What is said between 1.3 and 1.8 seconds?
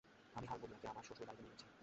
নিয়ে যাচ্ছি।